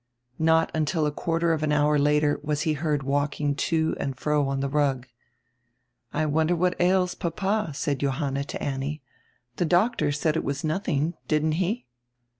Not 0.39 0.71
until 0.73 1.05
a 1.05 1.11
quarter 1.11 1.53
of 1.53 1.61
air 1.61 1.71
hour 1.73 1.99
later 1.99 2.39
was 2.41 2.61
he 2.61 2.73
heard 2.73 3.03
walking 3.03 3.53
to 3.53 3.95
and 3.99 4.17
fro 4.17 4.47
on 4.47 4.59
the 4.59 4.67
rug. 4.67 5.05
"I 6.11 6.25
wonder 6.25 6.55
what 6.55 6.81
ails 6.81 7.13
papa?" 7.13 7.71
said 7.75 7.99
Johanna 7.99 8.43
to 8.45 8.63
Annie. 8.63 9.03
"The 9.57 9.65
doctor 9.65 10.11
said 10.11 10.35
it 10.35 10.43
was 10.43 10.63
nodiing, 10.63 11.13
didn't 11.27 11.51
he?" 11.61 11.85